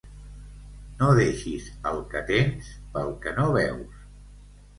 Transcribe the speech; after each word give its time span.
No 1.01 1.09
deixis 1.19 1.67
el 1.89 2.01
que 2.15 2.23
tens, 2.31 2.71
pel 2.97 3.15
que 3.27 3.35
no 3.37 3.47
veus. 3.59 4.03